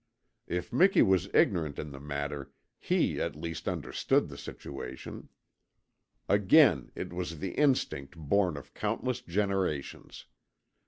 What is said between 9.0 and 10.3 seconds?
generations.